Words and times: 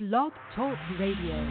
Blog 0.00 0.32
Talk 0.56 0.76
Radio. 0.98 1.46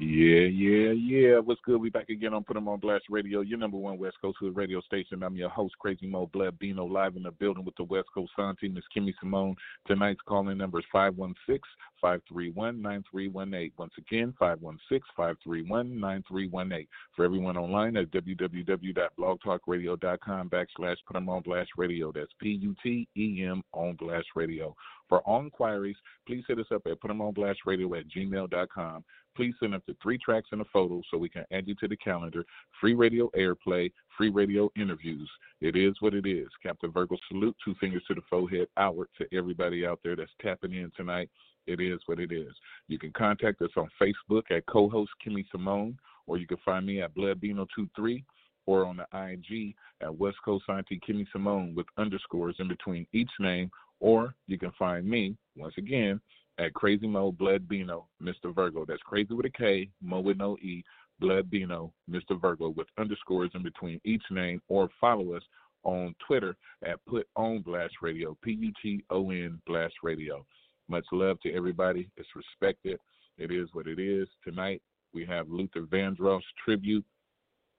Yeah, 0.00 0.46
yeah, 0.46 0.92
yeah. 0.92 1.40
What's 1.40 1.60
good? 1.62 1.80
We 1.80 1.90
back 1.90 2.08
again 2.08 2.32
on 2.32 2.44
Put 2.44 2.56
'em 2.56 2.68
on 2.68 2.78
Blast 2.78 3.06
Radio, 3.10 3.40
your 3.40 3.58
number 3.58 3.76
one 3.76 3.98
West 3.98 4.16
Coast 4.22 4.38
Hood 4.40 4.56
radio 4.56 4.80
station. 4.80 5.22
I'm 5.22 5.36
your 5.36 5.50
host, 5.50 5.76
Crazy 5.78 6.06
Mo 6.06 6.26
Blood 6.32 6.58
Bino, 6.58 6.86
live 6.86 7.16
in 7.16 7.24
the 7.24 7.32
building 7.32 7.66
with 7.66 7.76
the 7.76 7.84
West 7.84 8.08
Coast 8.14 8.32
Sound 8.34 8.58
Team. 8.58 8.72
Miss 8.74 8.84
Kimmy 8.96 9.12
Simone. 9.20 9.56
Tonight's 9.86 10.22
calling 10.26 10.56
number 10.56 10.78
is 10.78 10.86
516-531-9318. 10.94 13.72
Once 13.76 13.92
again, 13.98 14.32
516-531-9318. 14.40 16.86
For 17.14 17.24
everyone 17.24 17.58
online 17.58 17.98
at 17.98 18.10
www.blogtalkradio.com 18.12 20.48
backslash 20.48 20.96
Put 21.06 21.16
'em 21.16 21.28
on 21.28 21.42
Blast 21.42 21.72
Radio. 21.76 22.12
That's 22.12 22.32
P-U-T-E-M 22.40 23.62
on 23.72 23.96
Blast 23.96 24.28
Radio. 24.36 24.74
For 25.08 25.20
all 25.20 25.40
inquiries, 25.40 25.96
please 26.26 26.44
hit 26.46 26.58
us 26.58 26.66
up 26.72 26.82
at 26.86 27.00
putemonblastradio 27.00 27.98
at 27.98 28.08
gmail.com. 28.08 29.04
Please 29.36 29.54
send 29.60 29.74
up 29.74 29.82
the 29.86 29.96
three 30.02 30.18
tracks 30.18 30.48
and 30.52 30.60
a 30.60 30.64
photo 30.72 31.00
so 31.10 31.16
we 31.16 31.28
can 31.28 31.44
add 31.52 31.68
you 31.68 31.74
to 31.76 31.88
the 31.88 31.96
calendar. 31.96 32.44
Free 32.80 32.94
radio 32.94 33.30
airplay, 33.36 33.92
free 34.16 34.30
radio 34.30 34.68
interviews. 34.76 35.30
It 35.60 35.76
is 35.76 35.94
what 36.00 36.12
it 36.12 36.26
is. 36.26 36.48
Captain 36.62 36.90
Virgo 36.90 37.16
salute, 37.28 37.56
two 37.64 37.74
fingers 37.80 38.02
to 38.08 38.14
the 38.14 38.22
forehead, 38.28 38.68
outward 38.76 39.08
to 39.18 39.26
everybody 39.36 39.86
out 39.86 40.00
there 40.02 40.16
that's 40.16 40.30
tapping 40.42 40.74
in 40.74 40.90
tonight. 40.96 41.30
It 41.66 41.80
is 41.80 42.00
what 42.06 42.18
it 42.18 42.32
is. 42.32 42.52
You 42.88 42.98
can 42.98 43.12
contact 43.12 43.62
us 43.62 43.70
on 43.76 43.88
Facebook 44.00 44.50
at 44.50 44.66
co-host 44.66 45.10
Kimmy 45.24 45.44
Simone, 45.52 45.98
or 46.26 46.38
you 46.38 46.46
can 46.46 46.58
find 46.64 46.84
me 46.84 47.00
at 47.02 47.14
BloodBino23 47.14 48.24
or 48.66 48.84
on 48.84 48.98
the 48.98 49.06
IG 49.14 49.74
at 50.02 50.14
West 50.14 50.36
Coast 50.44 50.64
Auntie 50.68 51.00
Kimmy 51.06 51.26
Simone 51.32 51.74
with 51.74 51.86
underscores 51.96 52.56
in 52.58 52.68
between 52.68 53.06
each 53.12 53.30
name 53.40 53.70
or 54.00 54.34
you 54.46 54.58
can 54.58 54.72
find 54.78 55.08
me, 55.08 55.36
once 55.56 55.74
again, 55.78 56.20
at 56.58 56.74
Crazy 56.74 57.06
Mo 57.06 57.32
Blood 57.32 57.68
Bino, 57.68 58.06
Mr. 58.22 58.54
Virgo. 58.54 58.84
That's 58.84 59.02
crazy 59.02 59.34
with 59.34 59.46
a 59.46 59.50
K, 59.50 59.88
Mo 60.02 60.20
with 60.20 60.38
no 60.38 60.56
E, 60.58 60.82
Blood 61.20 61.50
Bino, 61.50 61.92
Mr. 62.10 62.40
Virgo, 62.40 62.70
with 62.70 62.86
underscores 62.98 63.50
in 63.54 63.62
between 63.62 64.00
each 64.04 64.22
name, 64.30 64.60
or 64.68 64.88
follow 65.00 65.34
us 65.34 65.42
on 65.84 66.14
Twitter 66.26 66.56
at 66.84 67.04
Put 67.06 67.26
On 67.36 67.60
Blast 67.60 67.94
Radio, 68.02 68.36
P 68.42 68.52
U 68.52 68.72
T 68.82 69.04
O 69.10 69.30
N 69.30 69.60
Blast 69.66 69.94
Radio. 70.02 70.44
Much 70.88 71.04
love 71.12 71.40
to 71.40 71.52
everybody. 71.54 72.08
It's 72.16 72.28
respected. 72.34 72.98
It 73.36 73.52
is 73.52 73.68
what 73.72 73.86
it 73.86 73.98
is. 73.98 74.28
Tonight 74.44 74.82
we 75.12 75.24
have 75.26 75.48
Luther 75.48 75.82
Vandross 75.82 76.42
tribute. 76.64 77.04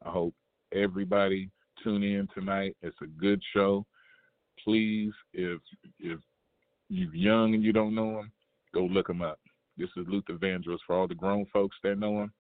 I 0.06 0.10
hope 0.10 0.34
everybody 0.74 1.50
tune 1.84 2.04
in 2.04 2.28
tonight. 2.34 2.76
It's 2.82 2.98
a 3.02 3.08
good 3.08 3.42
show 3.54 3.86
please, 4.64 5.14
if 5.34 5.60
if 6.00 6.20
you're 6.90 7.16
young 7.16 7.54
and 7.54 7.64
you 7.64 7.74
don't 7.74 7.96
know 7.96 8.20
him, 8.20 8.32
go 8.74 8.82
look 8.82 9.10
him 9.10 9.22
up. 9.22 9.40
This 9.78 9.90
is 9.96 10.06
Luther 10.08 10.34
Vandross 10.34 10.80
for 10.86 10.96
all 10.96 11.08
the 11.08 11.16
grown 11.16 11.46
folks 11.54 11.78
that 11.84 12.00
know 12.00 12.24
him. 12.24 12.34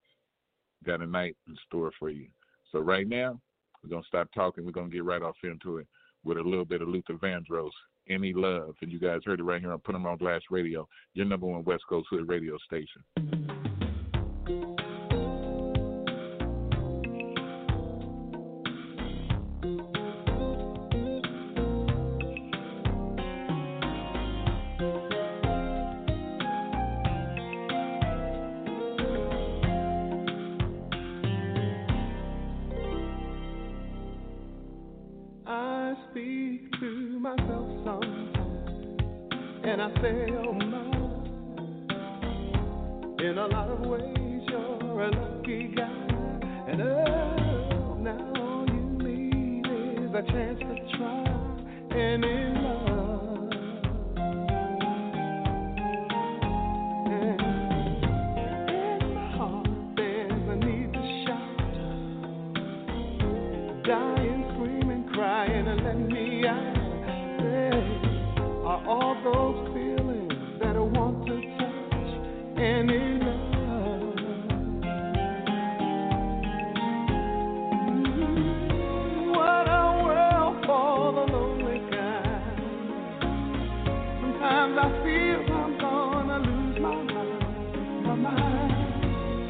Got 0.86 1.02
a 1.02 1.06
night 1.06 1.36
in 1.48 1.56
store 1.68 1.92
for 1.98 2.10
you. 2.10 2.28
So 2.72 2.80
right 2.80 3.08
now, 3.08 3.40
we're 3.84 3.90
gonna 3.90 4.04
stop 4.08 4.30
talking. 4.34 4.66
We're 4.66 4.72
gonna 4.72 4.90
get 4.90 5.04
right 5.04 5.22
off 5.22 5.36
into 5.44 5.78
it 5.78 5.88
with 6.24 6.38
a 6.38 6.42
little 6.42 6.66
bit 6.66 6.82
of 6.82 6.90
Luther 6.90 7.14
Vandross. 7.14 7.72
Any 8.10 8.34
love, 8.34 8.76
and 8.82 8.92
you 8.92 9.00
guys 9.00 9.22
heard 9.26 9.40
it 9.40 9.44
right 9.44 9.62
here 9.62 9.72
on 9.72 9.80
Put 9.80 9.96
'em 9.96 10.08
on 10.08 10.18
Blast 10.18 10.46
Radio, 10.50 10.88
your 11.14 11.28
number 11.28 11.46
one 11.46 11.64
West 11.64 11.84
Coast 11.88 12.08
Hood 12.10 12.28
radio 12.28 12.58
station. 12.58 13.04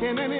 Every 0.02 0.40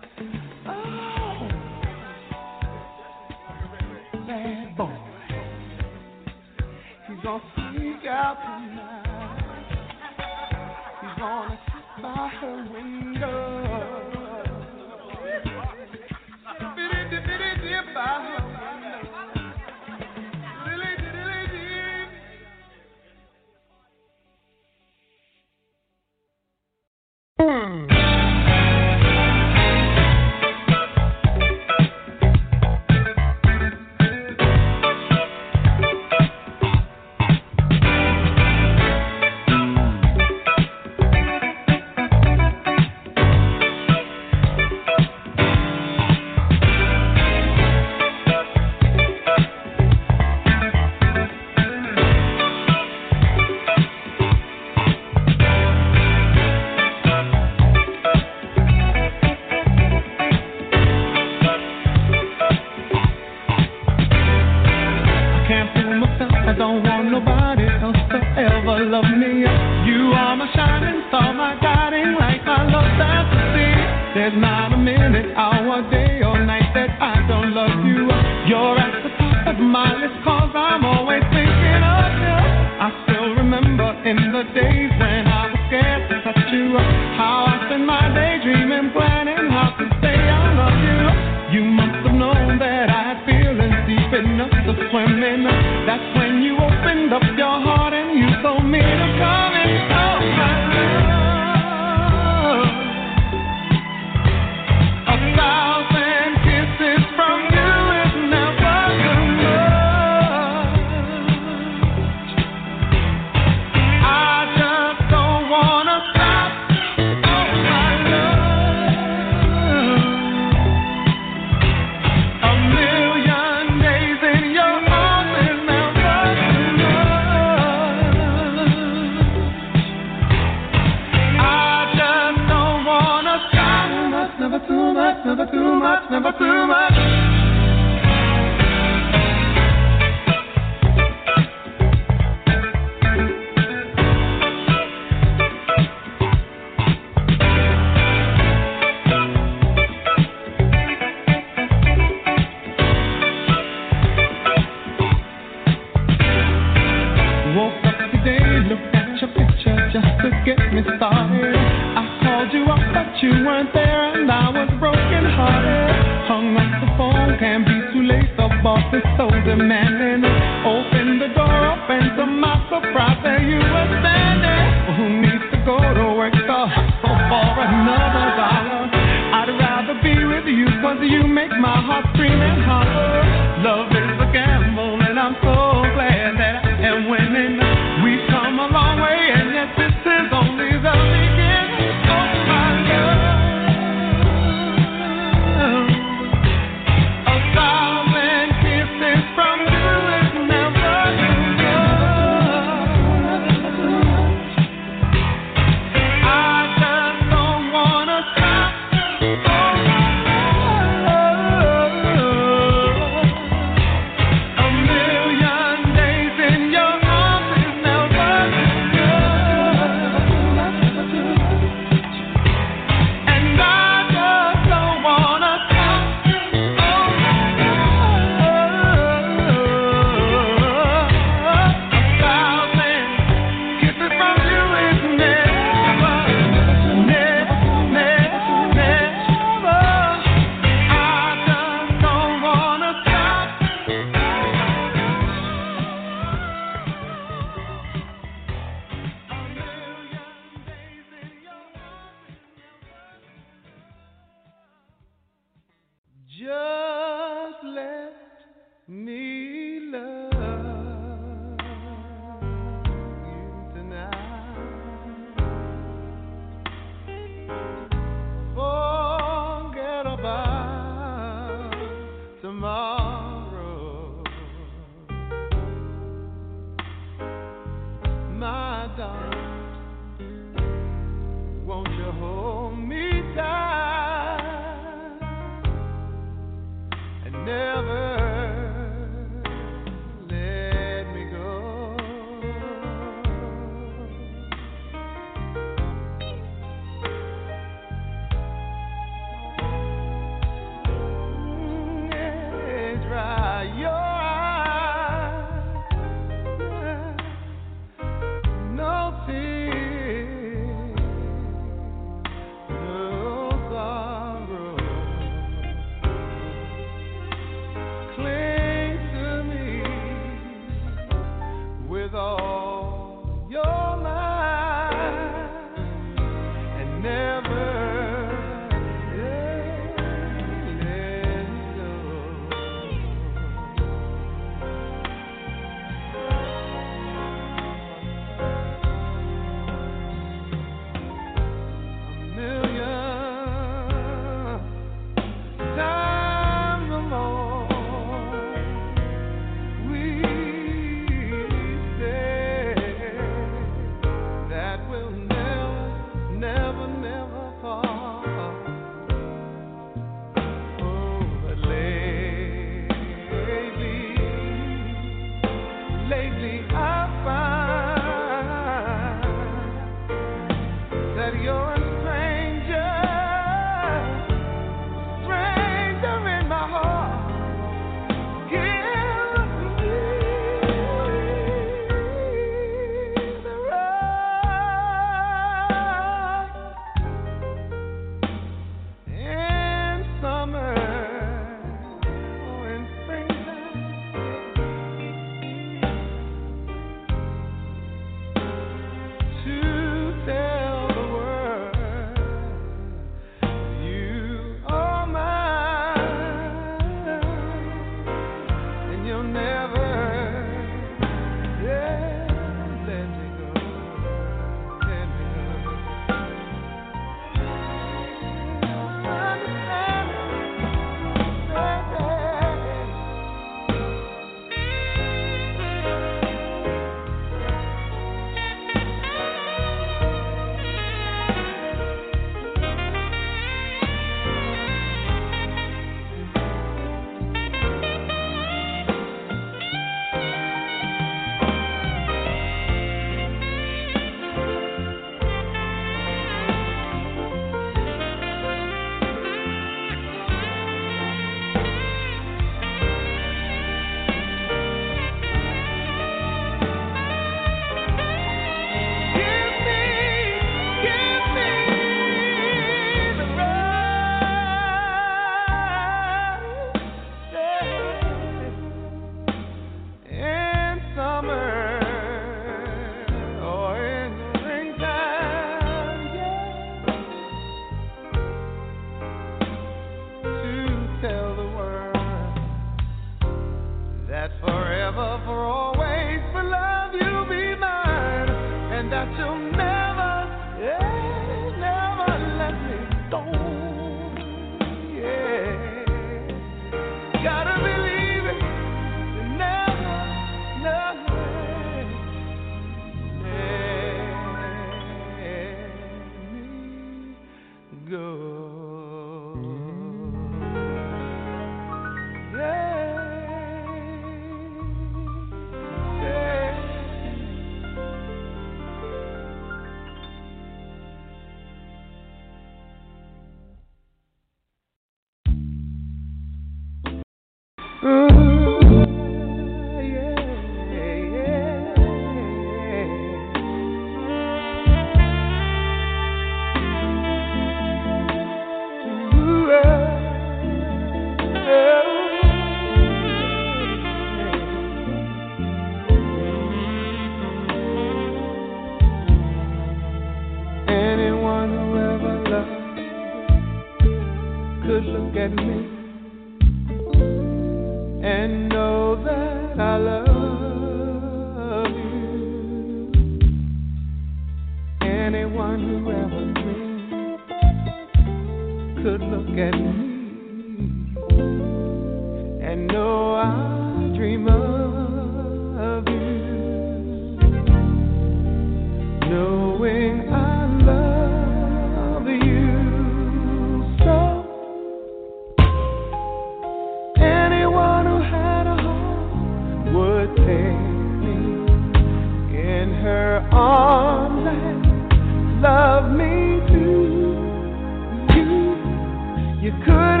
you 599.51 599.65
could 599.65 600.00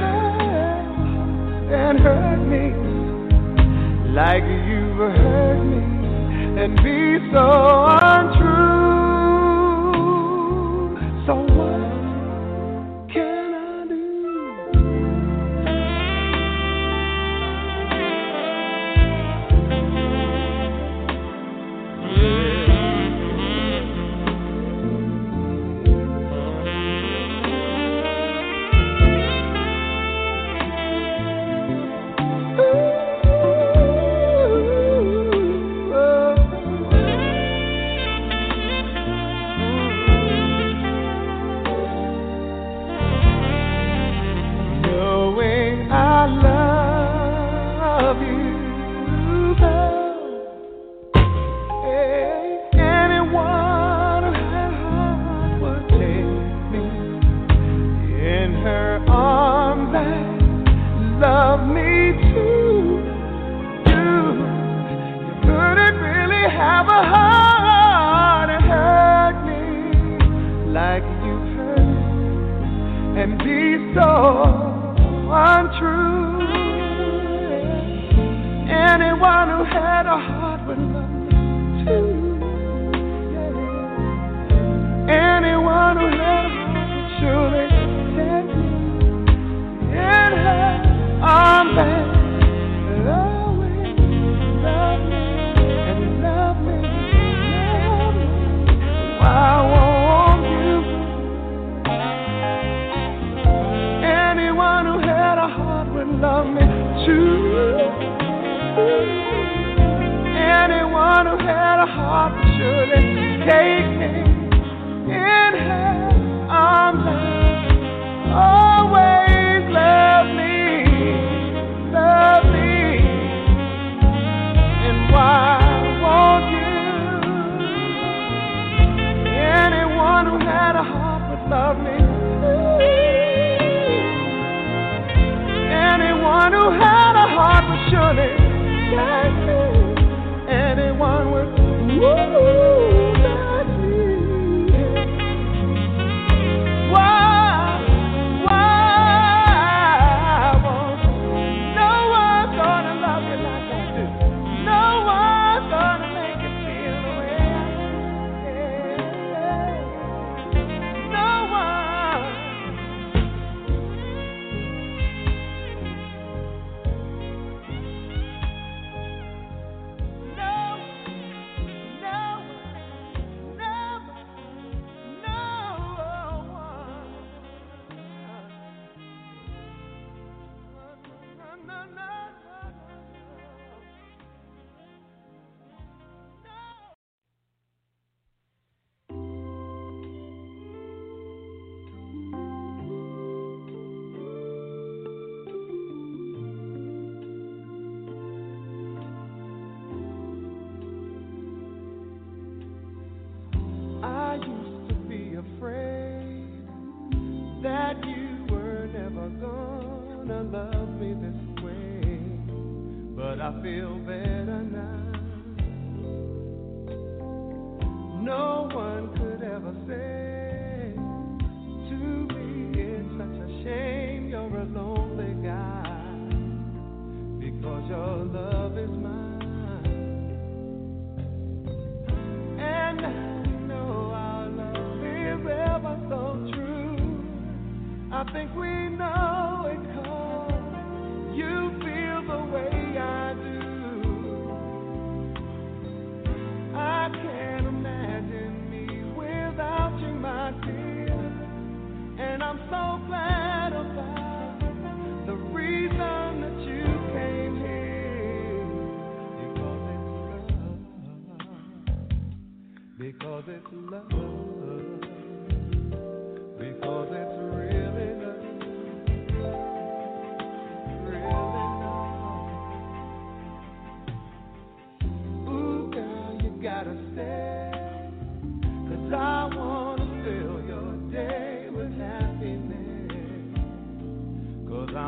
and 6.61 6.75
be 6.83 7.17
so 7.31 8.00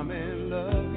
my 0.03 0.15
rock. 0.51 0.92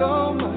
So 0.00 0.32
much 0.32 0.49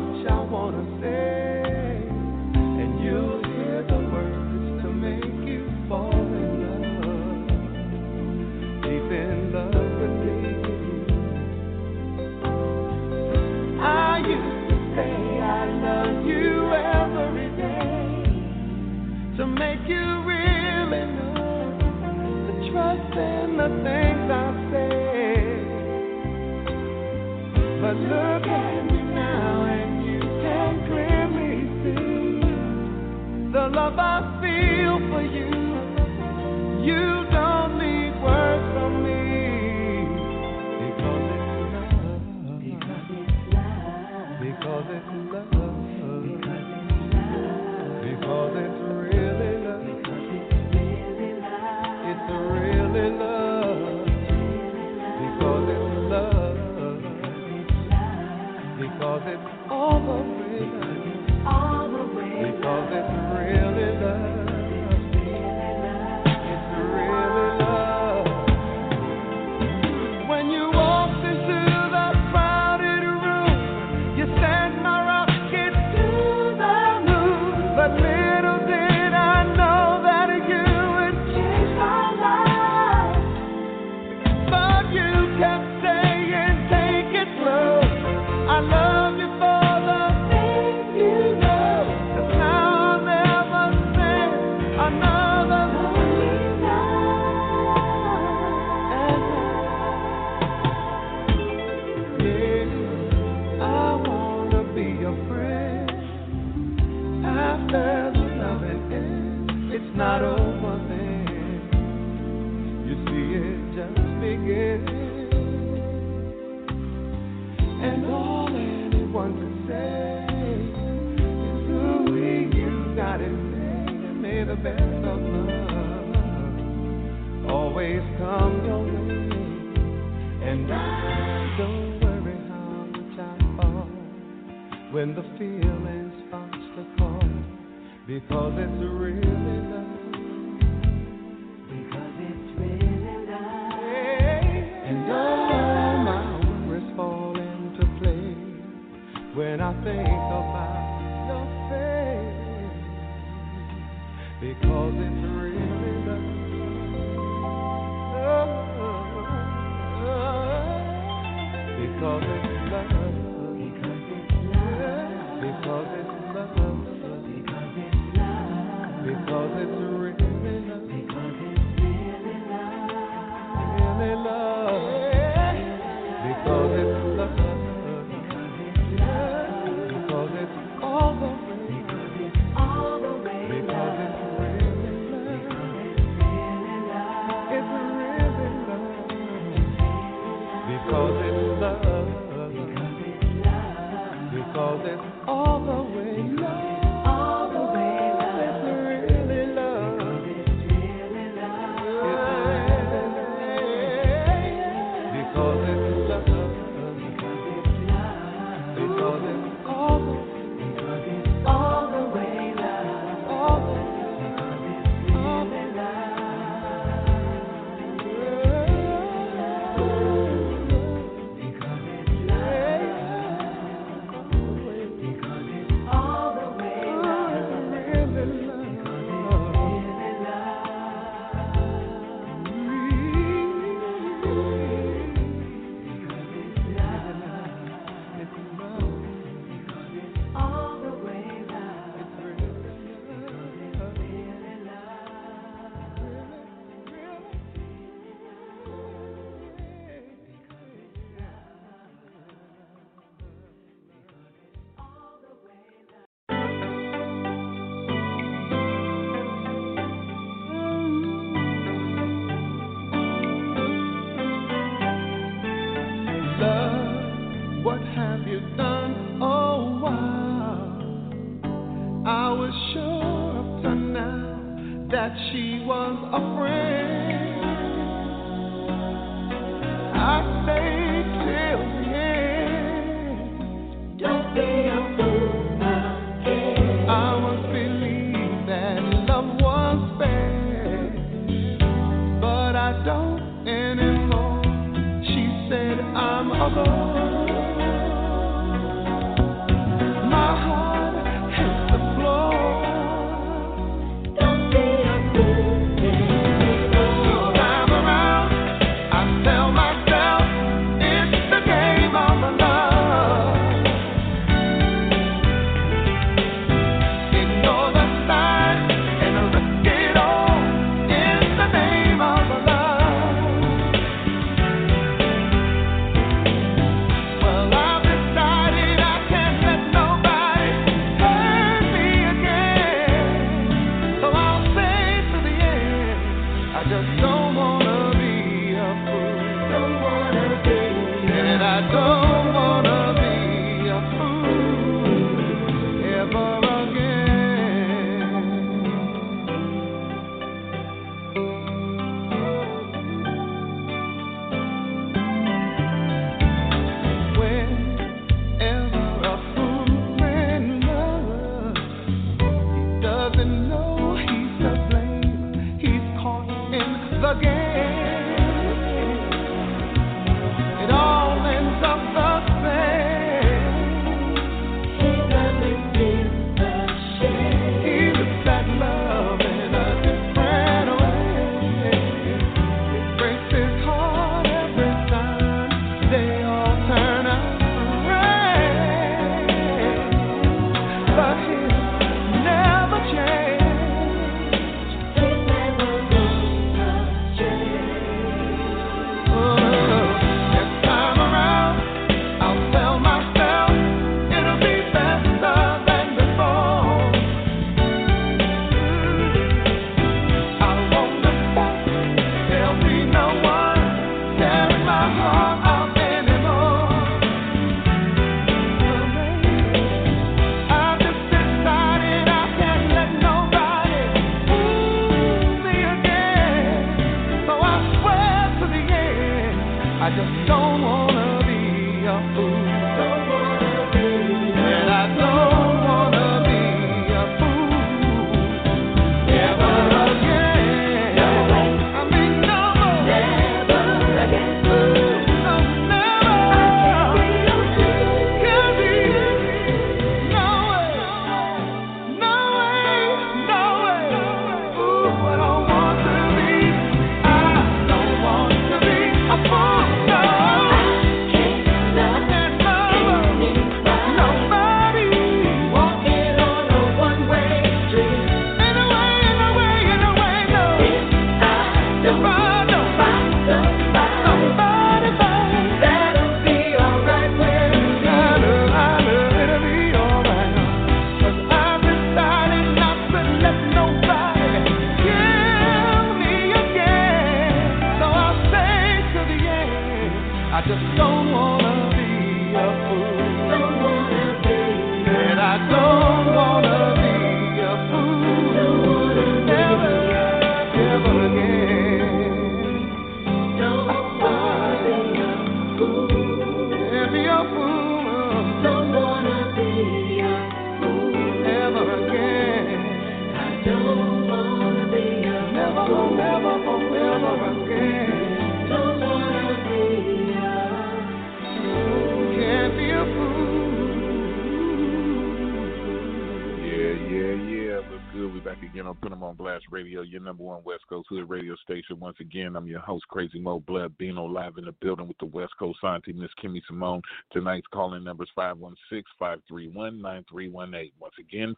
516-531-9318. 539.71 540.82
Once 540.97 541.07
again, 541.09 541.35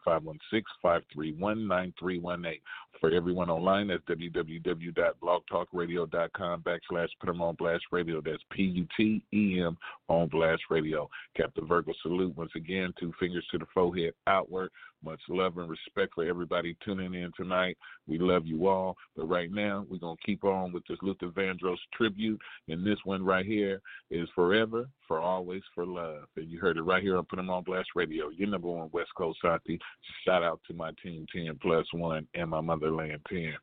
516-531-9318. 0.84 2.60
For 3.00 3.10
everyone 3.10 3.50
online, 3.50 3.88
that's 3.88 4.02
www.blogtalkradio.com 4.04 6.62
backslash 6.62 7.08
Put 7.20 7.28
'em 7.28 7.42
on 7.42 7.54
Blast 7.56 7.84
Radio. 7.92 8.22
That's 8.22 8.42
P-U-T-E-M 8.50 9.76
on 10.08 10.28
Blast 10.28 10.62
Radio. 10.70 11.10
Captain 11.36 11.66
Virgo 11.66 11.92
salute 12.02 12.34
once 12.36 12.52
again, 12.54 12.94
two 12.98 13.12
fingers 13.20 13.46
to 13.50 13.58
the 13.58 13.66
forehead 13.74 14.14
outward. 14.26 14.70
Much 15.04 15.20
love 15.28 15.58
and 15.58 15.68
respect 15.68 16.14
for 16.14 16.24
everybody 16.24 16.74
tuning 16.82 17.12
in 17.12 17.30
tonight. 17.36 17.76
We 18.06 18.16
love 18.18 18.46
you 18.46 18.66
all. 18.66 18.96
But 19.14 19.28
right 19.28 19.52
now, 19.52 19.84
we're 19.90 19.98
going 19.98 20.16
to 20.16 20.22
keep 20.24 20.42
on 20.42 20.72
with 20.72 20.86
this 20.86 20.96
Luther 21.02 21.28
Vandross 21.28 21.76
tribute. 21.92 22.40
And 22.68 22.82
this 22.84 23.04
one 23.04 23.22
right 23.22 23.44
here 23.44 23.82
is 24.10 24.26
Forever, 24.34 24.88
For 25.06 25.20
Always, 25.20 25.62
For 25.74 25.84
Love. 25.84 26.30
And 26.36 26.50
you 26.50 26.58
heard 26.58 26.78
it 26.78 26.82
right 26.82 27.02
here 27.02 27.18
on 27.18 27.24
Put 27.24 27.36
Put 27.36 27.40
'em 27.40 27.50
on 27.50 27.64
Blast 27.64 27.90
Radio, 27.94 28.30
your 28.30 28.48
number 28.48 28.68
one 28.68 28.88
West 28.92 29.14
Coast 29.14 29.38
Santi. 29.46 29.78
Shout 30.24 30.42
out 30.42 30.60
to 30.66 30.74
my 30.74 30.90
team 31.02 31.26
10 31.34 31.58
plus 31.62 31.86
1 31.92 32.26
and 32.34 32.50
my 32.50 32.60
motherland 32.60 33.20
10. 33.28 33.54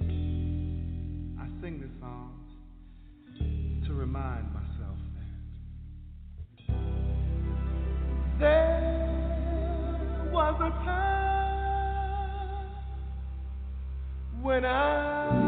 I 0.00 1.46
sing 1.60 1.80
this 1.80 1.90
song 2.00 2.32
to 3.86 3.92
remind 3.94 4.46
myself 4.52 4.98
that 8.38 8.40
there 8.40 10.30
was 10.32 10.54
a 10.60 10.70
time 10.84 11.06
when 14.42 14.64
I 14.64 15.42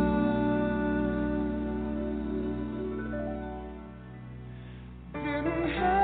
didn't 5.15 5.71
have 5.71 5.98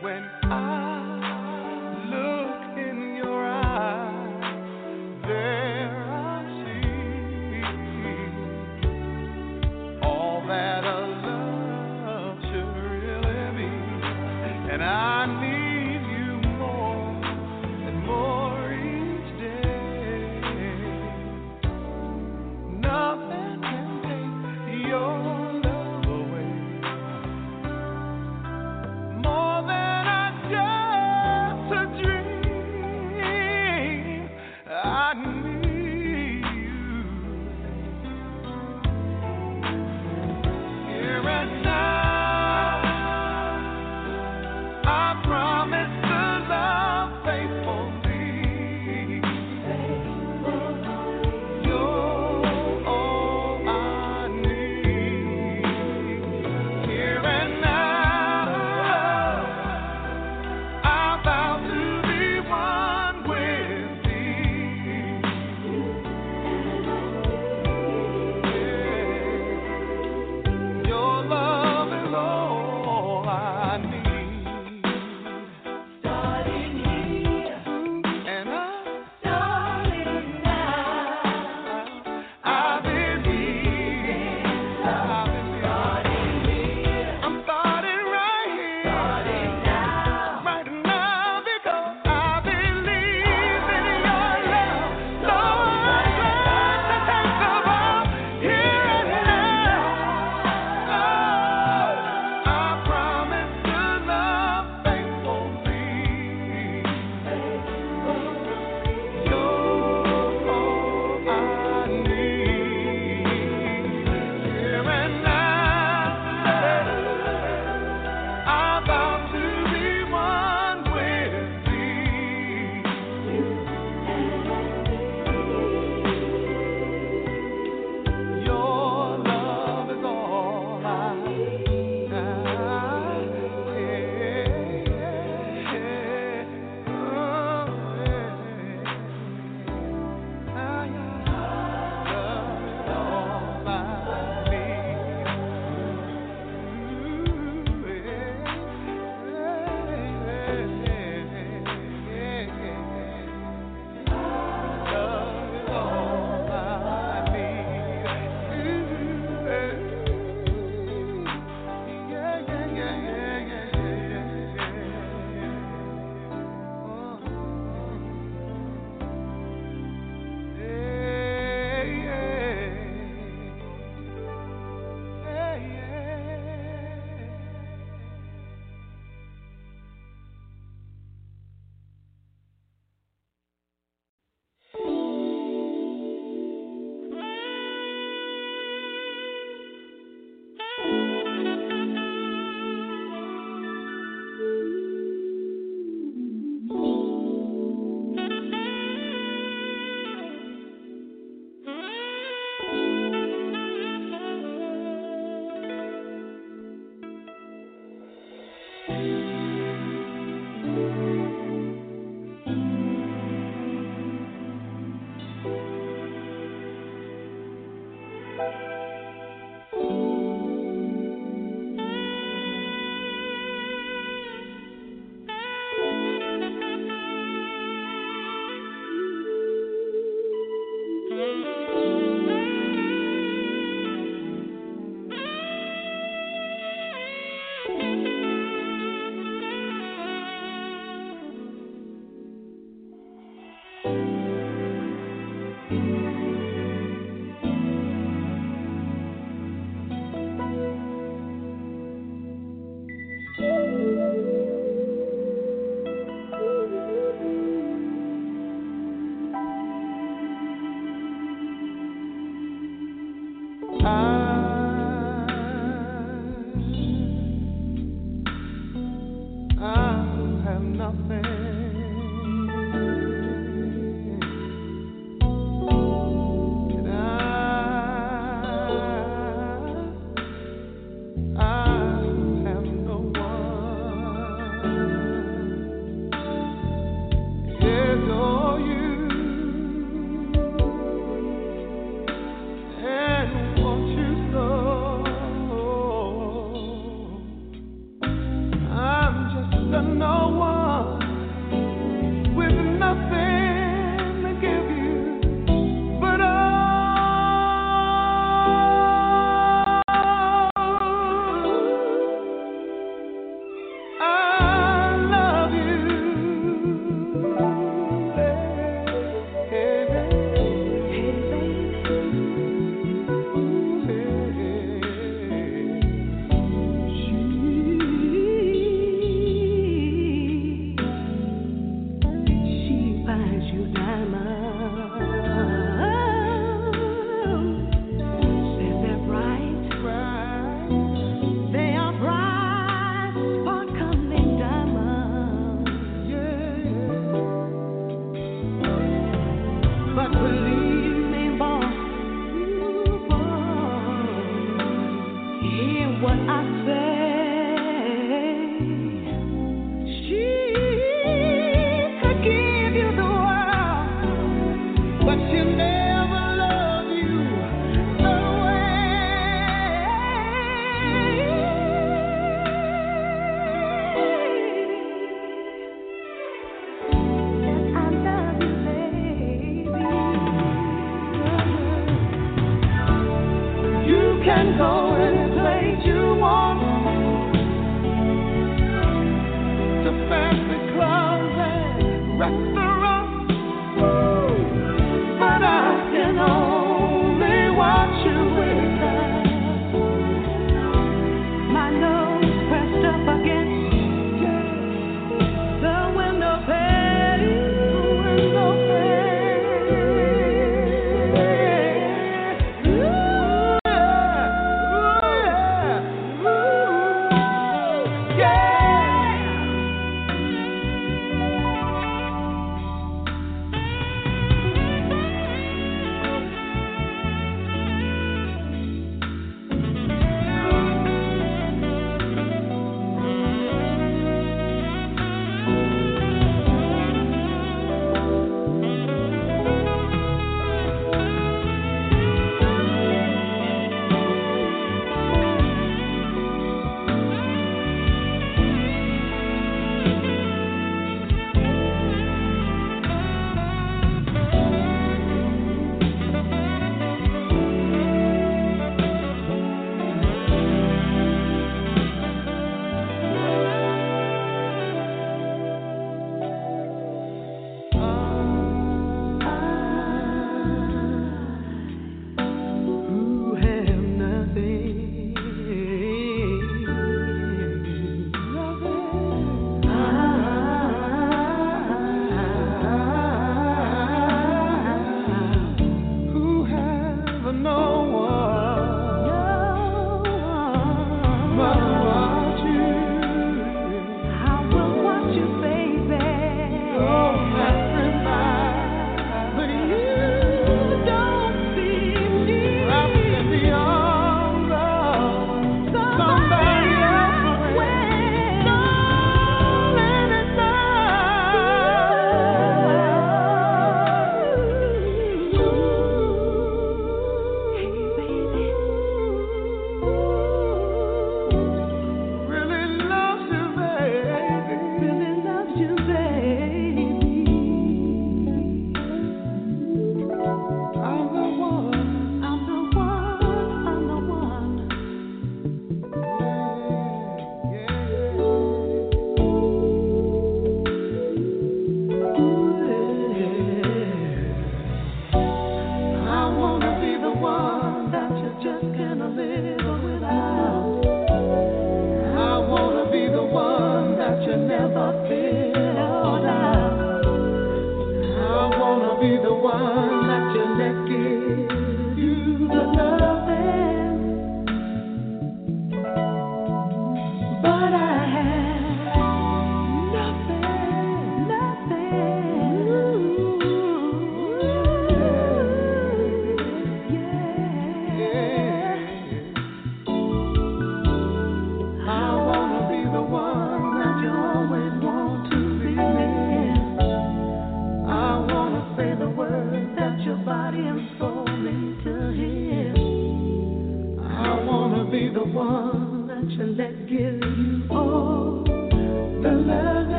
when 0.00 0.30
I 0.44 0.87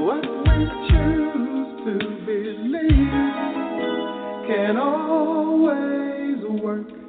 what 0.00 0.24
we 0.24 0.66
choose 0.88 1.70
to 1.84 1.98
believe 2.26 3.12
can 4.48 4.76
always 4.78 6.42
work 6.62 6.99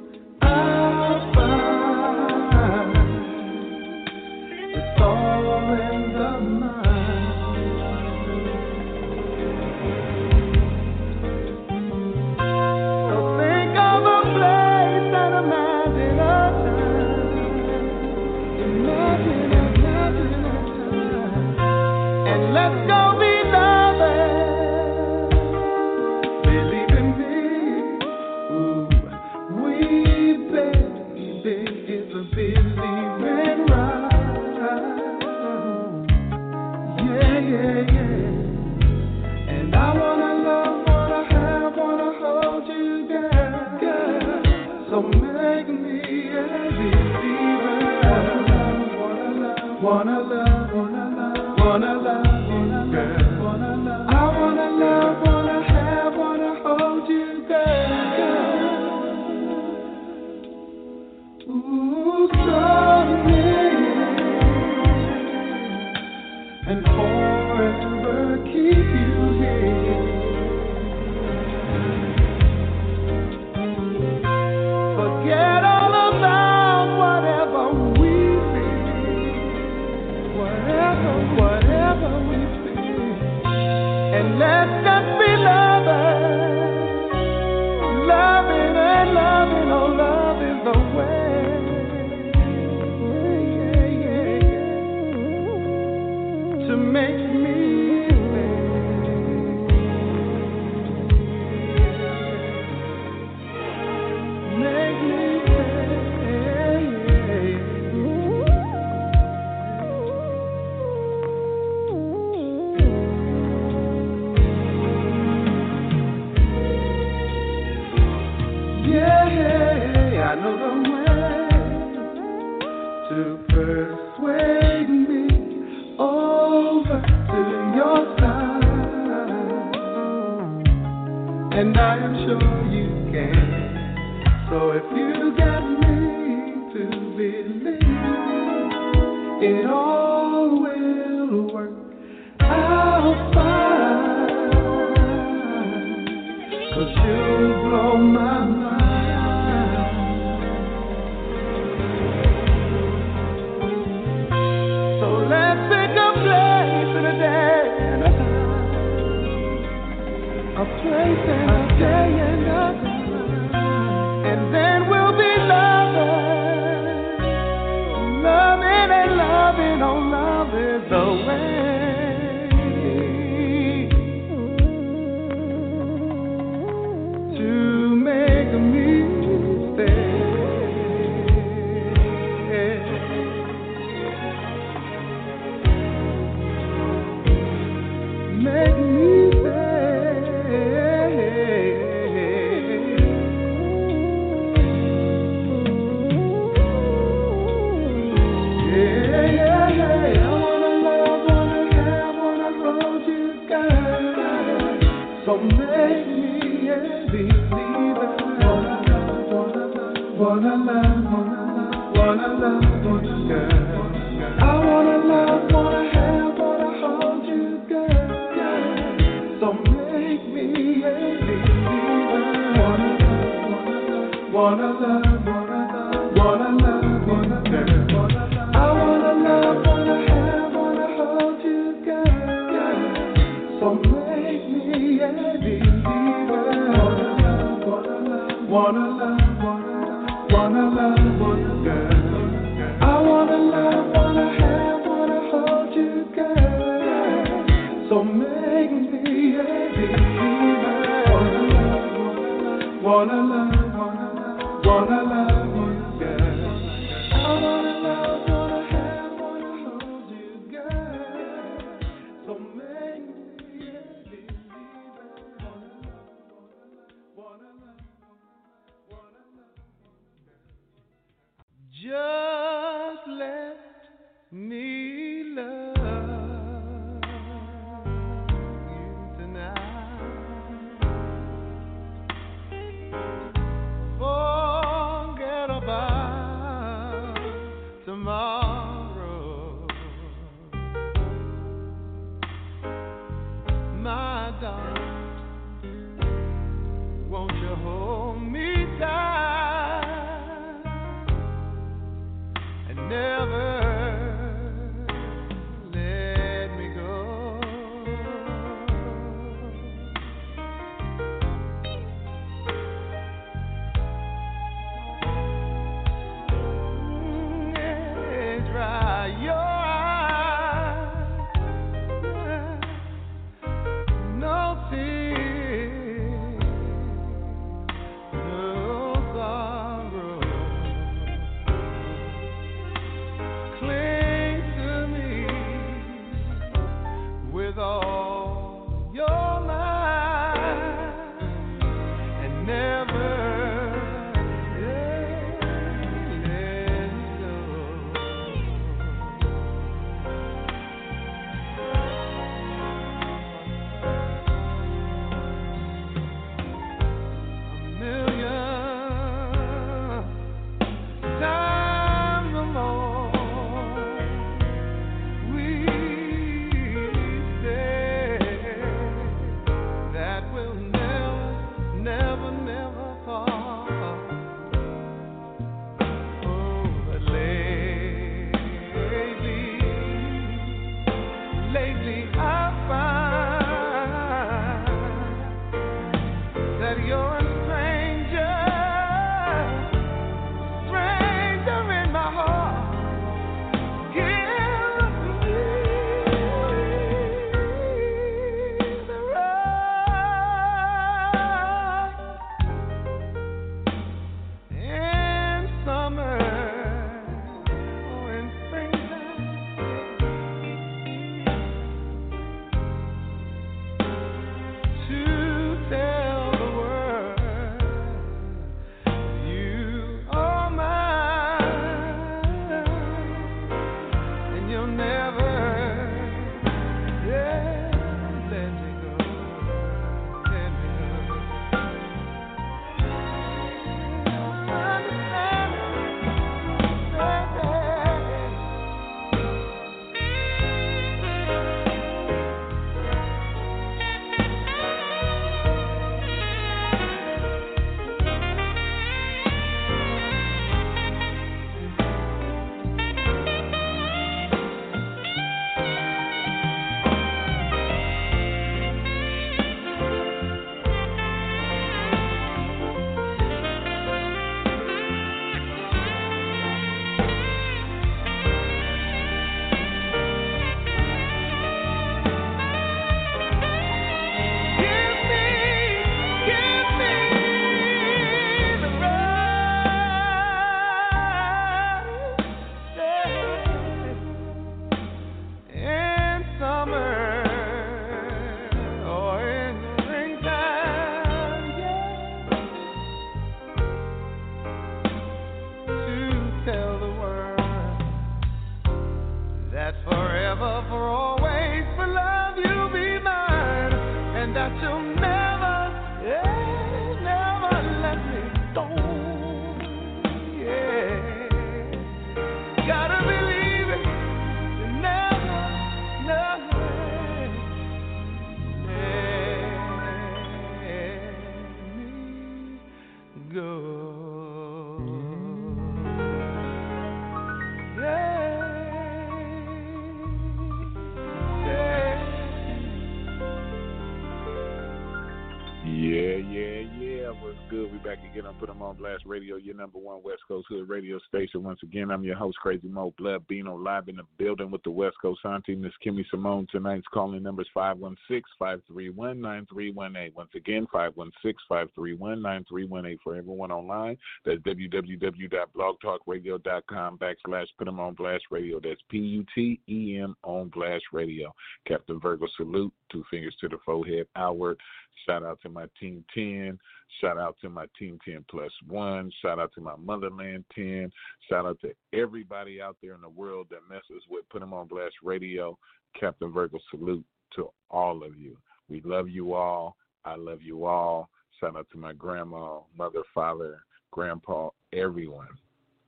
number 539.62 539.78
one 539.78 540.02
West 540.02 540.22
Coast 540.26 540.48
Hood 540.50 540.68
radio 540.68 540.98
station. 541.06 541.44
Once 541.44 541.60
again, 541.62 541.92
I'm 541.92 542.02
your 542.02 542.16
host, 542.16 542.36
Crazy 542.38 542.66
Mo 542.66 542.92
Blood, 542.98 543.24
being 543.28 543.46
on 543.46 543.62
live 543.62 543.86
in 543.86 543.94
the 543.94 544.02
building 544.18 544.50
with 544.50 544.64
the 544.64 544.72
West 544.72 544.96
Coast 545.00 545.20
Auntie, 545.24 545.54
Miss 545.54 545.70
Kimmy 545.86 546.04
Simone. 546.10 546.48
Tonight's 546.50 546.88
calling 546.92 547.22
numbers 547.22 547.48
516-531-9318. 547.56 550.14
Once 550.16 550.30
again, 550.34 550.66
516-531-9318 550.74 552.96
for 553.04 553.14
everyone 553.14 553.52
online. 553.52 553.96
That's 554.24 554.40
www.blogtalkradio.com 554.40 556.98
backslash 556.98 557.46
put 557.56 557.66
them 557.66 557.78
on 557.78 557.94
Blast 557.94 558.24
Radio. 558.32 558.58
That's 558.58 558.80
P-U-T-E-M 558.90 560.16
on 560.24 560.48
Blast 560.48 560.86
Radio. 560.92 561.32
Captain 561.68 562.00
Virgo 562.00 562.26
salute, 562.36 562.72
two 562.90 563.04
fingers 563.12 563.36
to 563.40 563.48
the 563.48 563.58
forehead, 563.64 564.08
outward. 564.16 564.58
Shout 565.06 565.24
out 565.24 565.40
to 565.42 565.48
my 565.48 565.66
Team 565.80 566.04
10. 566.14 566.58
Shout 567.00 567.18
out 567.18 567.36
to 567.40 567.48
my 567.48 567.66
Team 567.78 567.98
10 568.04 568.24
Plus 568.30 568.52
One. 568.68 569.10
Shout 569.20 569.38
out 569.38 569.52
to 569.54 569.60
my 569.60 569.74
Motherland 569.76 570.44
10. 570.54 570.90
Shout 571.28 571.46
out 571.46 571.58
to 571.60 571.72
everybody 571.92 572.60
out 572.60 572.76
there 572.82 572.94
in 572.94 573.00
the 573.00 573.08
world 573.08 573.48
that 573.50 573.68
messes 573.68 574.04
with 574.08 574.28
Put 574.28 574.42
'em 574.42 574.52
on 574.52 574.68
Blast 574.68 574.96
Radio. 575.02 575.58
Captain 575.98 576.32
Virgo 576.32 576.58
salute 576.70 577.04
to 577.34 577.50
all 577.70 578.02
of 578.02 578.16
you. 578.16 578.36
We 578.68 578.80
love 578.82 579.08
you 579.08 579.34
all. 579.34 579.76
I 580.04 580.16
love 580.16 580.42
you 580.42 580.64
all. 580.64 581.10
Shout 581.40 581.56
out 581.56 581.68
to 581.72 581.78
my 581.78 581.92
grandma, 581.92 582.60
mother, 582.76 583.02
father, 583.14 583.62
grandpa, 583.90 584.50
everyone. 584.72 585.28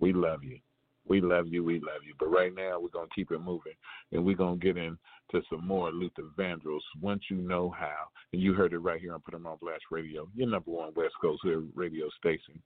We 0.00 0.12
love 0.12 0.42
you. 0.44 0.58
We 1.06 1.20
love 1.20 1.48
you. 1.48 1.62
We 1.64 1.74
love 1.74 2.02
you. 2.06 2.14
But 2.18 2.30
right 2.30 2.54
now, 2.54 2.80
we're 2.80 2.88
going 2.88 3.08
to 3.08 3.14
keep 3.14 3.30
it 3.30 3.38
moving. 3.38 3.74
And 4.12 4.24
we're 4.24 4.36
going 4.36 4.58
to 4.58 4.64
get 4.64 4.76
into 4.76 5.46
some 5.50 5.66
more 5.66 5.90
Luther 5.92 6.24
Vandross 6.38 6.80
once 7.00 7.22
you 7.30 7.36
know 7.36 7.70
how. 7.70 8.08
And 8.32 8.40
you 8.40 8.54
heard 8.54 8.72
it 8.72 8.78
right 8.78 9.00
here 9.00 9.14
on 9.14 9.20
Put 9.20 9.34
'em 9.34 9.46
on 9.46 9.58
Blast 9.60 9.84
Radio, 9.90 10.28
your 10.34 10.48
number 10.48 10.70
one 10.70 10.94
West 10.94 11.14
Coast 11.20 11.42
radio 11.74 12.08
station. 12.18 12.62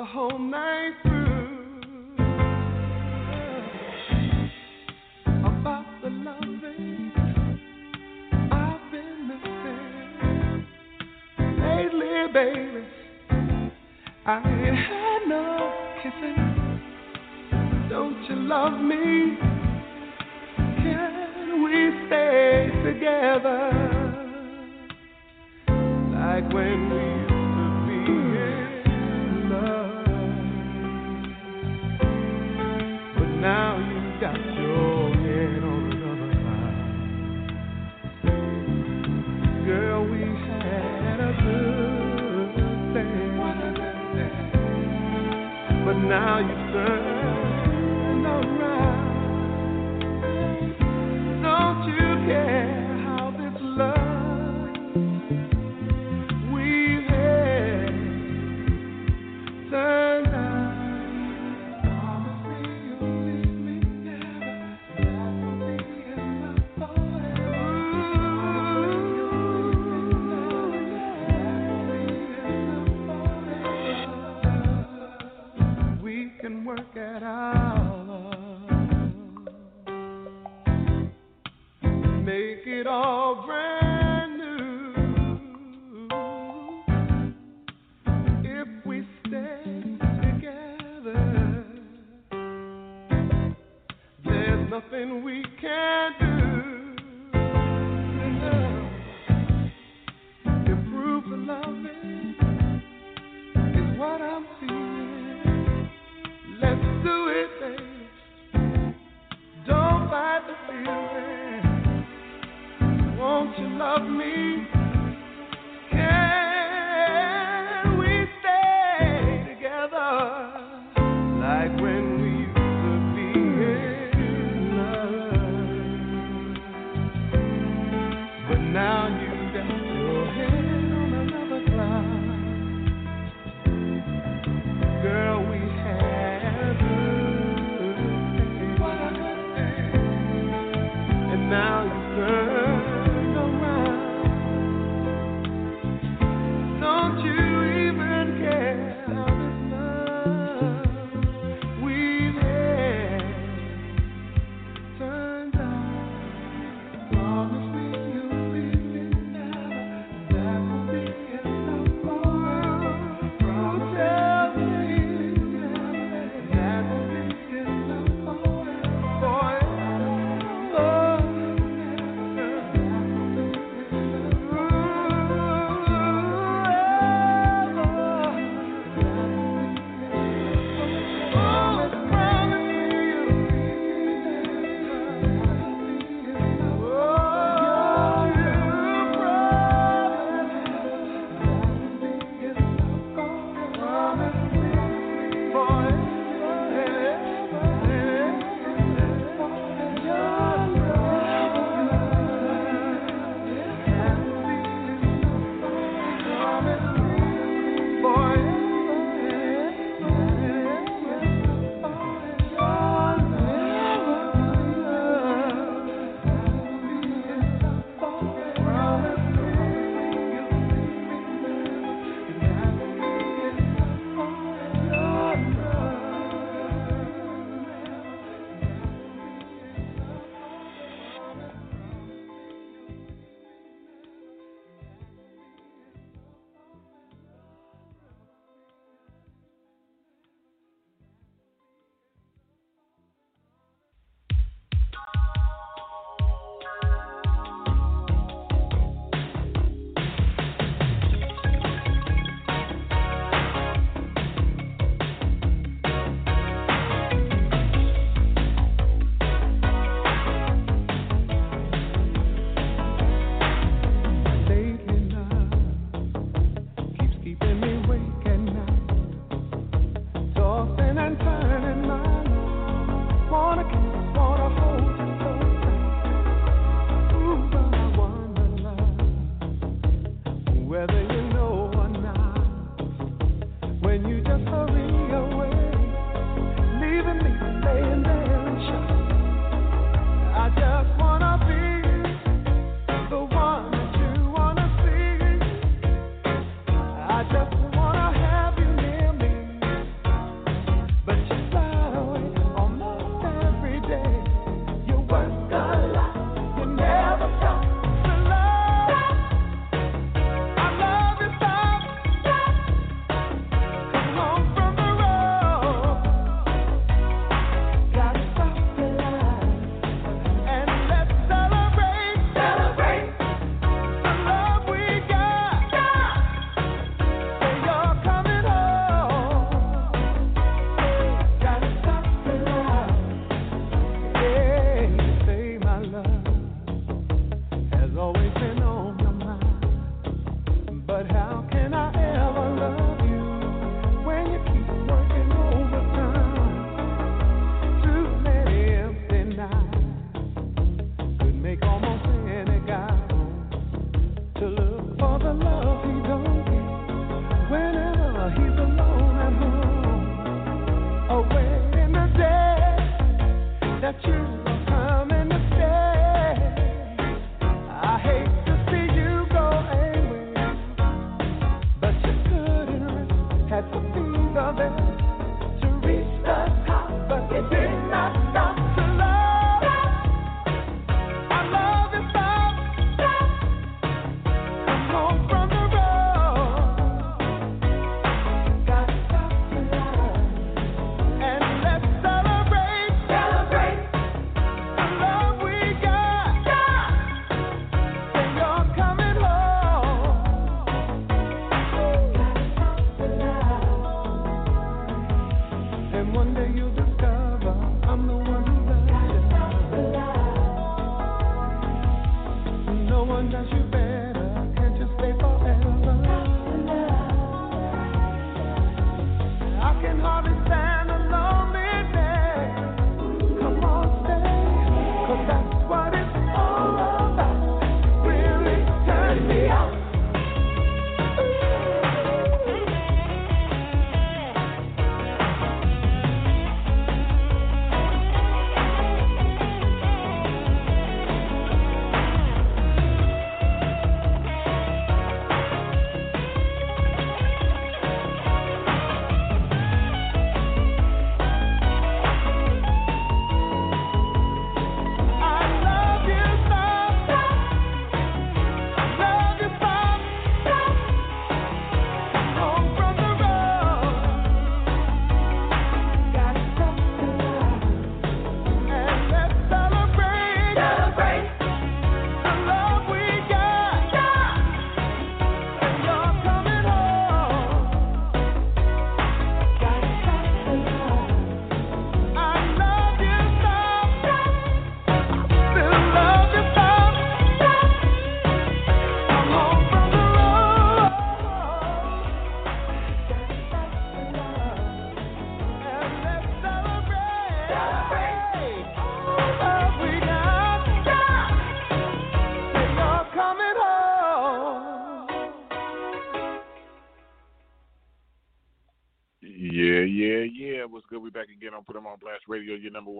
the 0.00 0.06
whole 0.06 0.38
night 0.38 0.94
through 1.02 2.14
about 5.26 5.84
the 6.02 6.08
loving 6.08 7.12
I've 8.50 8.80
been 8.90 9.28
missing 9.28 10.66
lately, 11.60 12.32
baby. 12.32 12.84
I 14.24 14.38
ain't 14.38 14.78
had 14.88 15.20
no 15.28 15.70
kissing. 16.02 16.40
Don't 17.90 18.24
you 18.26 18.36
love 18.36 18.80
me? 18.80 19.36
Can 20.82 21.62
we 21.62 21.76
stay 22.06 22.70
together 22.86 23.62
like 26.14 26.50
when 26.54 26.90
we? 26.90 27.09
you 46.48 46.54
stand. 46.70 47.09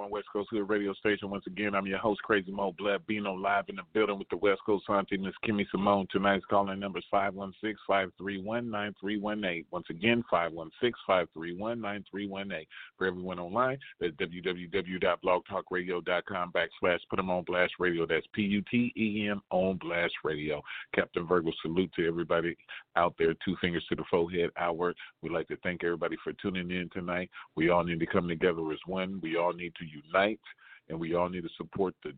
101 0.01 0.19
West 0.19 0.29
Coast 0.33 0.49
Hood 0.51 0.71
Radio 0.71 0.95
Station. 0.95 1.29
Once 1.29 1.47
again, 1.47 1.75
I'm 1.75 1.87
your 1.87 1.99
host, 1.99 2.23
Crazy 2.23 2.51
Mo 2.51 2.75
Bladbino, 2.81 3.35
live 3.35 3.67
in 3.69 3.77
the 3.77 3.83
building 3.93 4.19
with 4.19 4.31
the 4.31 4.39
West 4.39 4.63
Coast 4.65 4.87
Auntie, 4.89 5.19
Miss 5.19 5.35
Kimmy 5.47 5.67
Simone. 5.71 6.07
Tonight's 6.11 6.47
calling 6.49 6.81
number 6.81 7.01
is 7.01 7.05
516 7.11 7.77
531 7.87 8.71
9318. 8.71 9.67
Once 9.71 9.85
again, 9.91 10.25
516 10.31 10.95
531 11.07 11.83
9318. 11.83 12.67
For 12.97 13.09
everyone 13.09 13.39
online, 13.39 13.77
that's 14.01 14.15
www.blogtalkradio.com 14.15 16.53
backslash 16.53 17.01
put 17.11 17.17
them 17.17 17.29
on 17.29 17.45
blast 17.45 17.75
radio. 17.79 18.07
That's 18.07 18.27
P 18.33 18.41
U 18.43 18.63
T 18.71 18.95
E 18.97 19.29
M 19.29 19.43
on 19.51 19.77
blast 19.77 20.15
radio. 20.25 20.63
Captain 20.95 21.27
Virgo, 21.27 21.53
salute 21.61 21.93
to 21.97 22.09
everybody 22.09 22.57
out 22.97 23.15
there. 23.19 23.35
Two 23.45 23.55
fingers 23.61 23.85
to 23.91 23.97
the 23.97 24.05
forehead 24.11 24.49
hour. 24.59 24.95
We'd 25.21 25.33
like 25.33 25.49
to 25.49 25.59
thank 25.63 25.85
everybody 25.85 26.17
for 26.25 26.33
tuning 26.41 26.71
in 26.71 26.89
tonight. 26.91 27.29
We 27.55 27.69
all 27.69 27.85
need 27.85 28.01
to 28.01 28.07
come 28.07 28.29
together 28.29 28.73
as 28.73 28.79
one. 28.87 29.21
We 29.23 29.37
all 29.37 29.53
need 29.53 29.75
to 29.75 29.90
unite, 29.91 30.41
and 30.89 30.99
we 30.99 31.15
all 31.15 31.29
need 31.29 31.43
to 31.43 31.51
support 31.57 31.95
the 32.05 32.13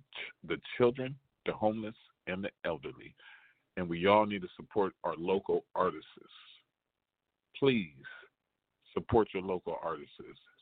the 0.48 0.60
children, 0.76 1.14
the 1.46 1.52
homeless, 1.52 1.94
and 2.26 2.44
the 2.44 2.50
elderly. 2.64 3.14
And 3.76 3.88
we 3.88 4.06
all 4.06 4.26
need 4.26 4.42
to 4.42 4.48
support 4.56 4.92
our 5.04 5.16
local 5.16 5.64
artists. 5.74 6.06
Please 7.58 7.94
support 8.92 9.28
your 9.32 9.42
local 9.42 9.76
artists. 9.82 10.14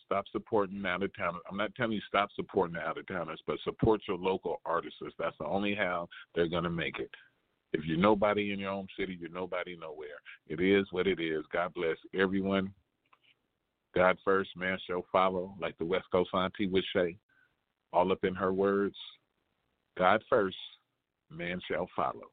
Stop 0.06 0.24
supporting 0.32 0.84
out 0.86 1.02
of 1.02 1.16
towners. 1.16 1.42
I'm 1.50 1.56
not 1.56 1.74
telling 1.74 1.92
you 1.92 2.00
stop 2.08 2.30
supporting 2.34 2.74
the 2.74 2.80
out 2.80 2.98
of 2.98 3.06
towners, 3.06 3.40
but 3.46 3.58
support 3.64 4.00
your 4.08 4.16
local 4.16 4.60
artists. 4.64 4.98
That's 5.18 5.36
the 5.38 5.46
only 5.46 5.74
how 5.74 6.08
they're 6.34 6.48
going 6.48 6.64
to 6.64 6.70
make 6.70 6.98
it. 6.98 7.10
If 7.72 7.84
you're 7.84 7.96
nobody 7.96 8.52
in 8.52 8.58
your 8.58 8.72
own 8.72 8.88
city, 8.98 9.16
you're 9.20 9.30
nobody 9.30 9.76
nowhere. 9.76 10.08
It 10.48 10.60
is 10.60 10.86
what 10.90 11.06
it 11.06 11.20
is. 11.20 11.44
God 11.52 11.72
bless 11.74 11.96
everyone. 12.18 12.72
God 13.94 14.18
first, 14.24 14.50
man 14.56 14.78
shall 14.86 15.04
follow, 15.10 15.54
like 15.60 15.76
the 15.78 15.84
West 15.84 16.06
Coast 16.12 16.30
auntie 16.32 16.66
would 16.66 16.84
say, 16.94 17.16
all 17.92 18.12
up 18.12 18.24
in 18.24 18.34
her 18.34 18.52
words. 18.52 18.96
God 19.98 20.22
first, 20.28 20.56
man 21.30 21.60
shall 21.68 21.88
follow. 21.96 22.30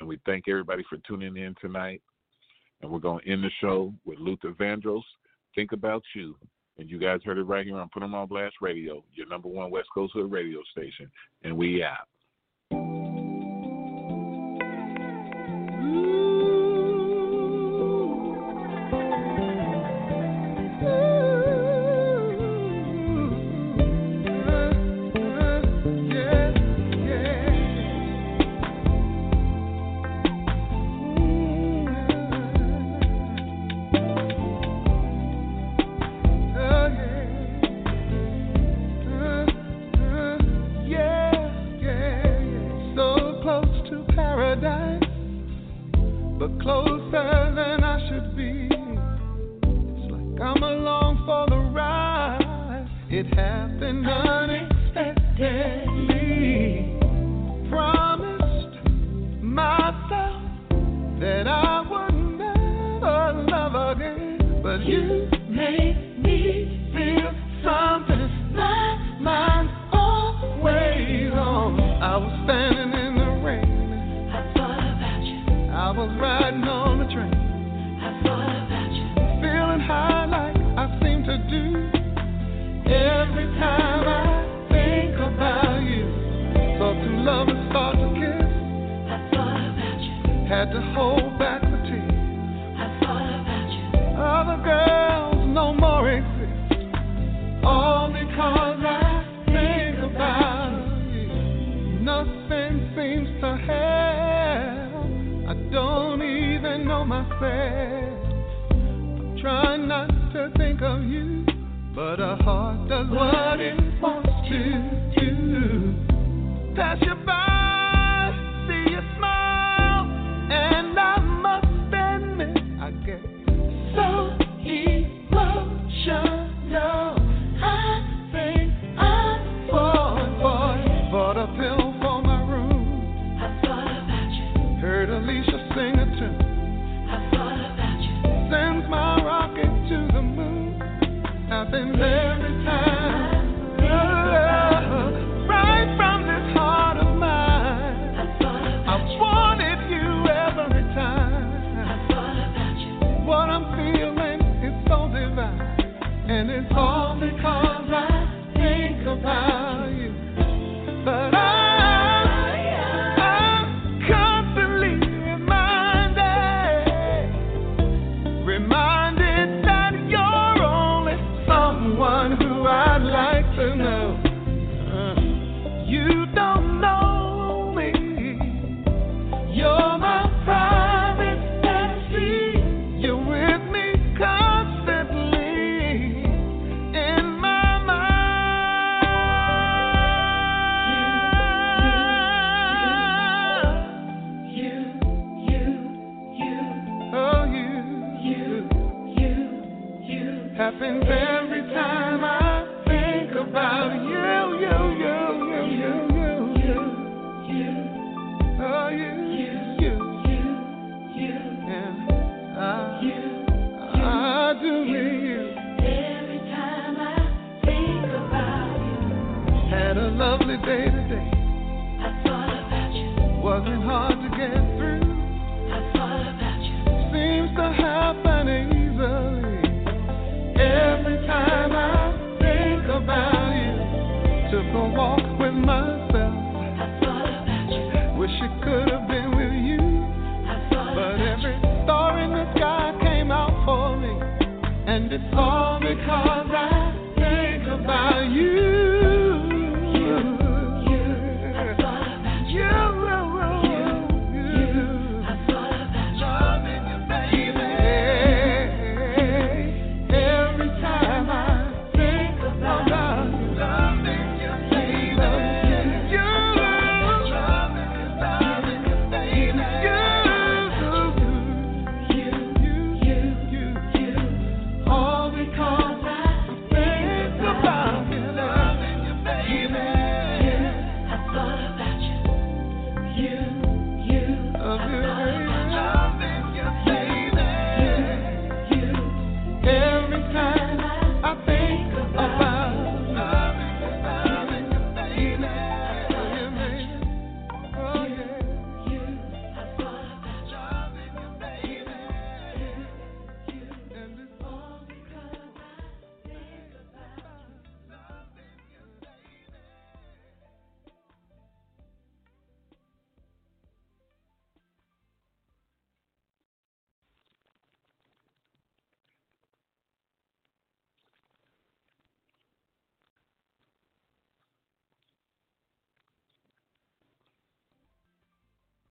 And 0.00 0.08
we 0.08 0.18
thank 0.26 0.48
everybody 0.48 0.82
for 0.88 0.98
tuning 1.06 1.36
in 1.36 1.54
tonight. 1.60 2.02
And 2.80 2.90
we're 2.90 2.98
going 2.98 3.22
to 3.24 3.30
end 3.30 3.44
the 3.44 3.50
show 3.60 3.94
with 4.04 4.18
Luther 4.18 4.52
Vandross. 4.52 5.02
Think 5.54 5.72
about 5.72 6.02
you. 6.14 6.36
And 6.78 6.90
you 6.90 6.98
guys 6.98 7.20
heard 7.24 7.38
it 7.38 7.44
right 7.44 7.64
here 7.64 7.76
on 7.76 7.88
Put 7.90 8.02
'em 8.02 8.14
on 8.14 8.26
Blast 8.26 8.56
Radio, 8.60 9.04
your 9.14 9.28
number 9.28 9.48
one 9.48 9.70
West 9.70 9.88
Coast 9.94 10.14
Hood 10.14 10.32
radio 10.32 10.62
station. 10.72 11.10
And 11.42 11.56
we 11.56 11.84
out. 11.84 12.08